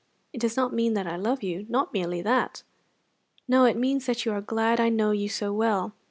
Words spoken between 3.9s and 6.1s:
that you are glad I know you so well.